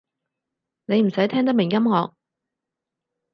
[0.85, 2.15] 你唔使聽得明音樂